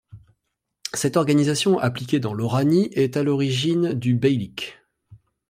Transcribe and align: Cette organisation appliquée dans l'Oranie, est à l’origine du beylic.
Cette 0.93 1.15
organisation 1.15 1.77
appliquée 1.77 2.19
dans 2.19 2.33
l'Oranie, 2.33 2.89
est 2.93 3.17
à 3.17 3.23
l’origine 3.23 3.93
du 3.93 4.15
beylic. 4.15 4.79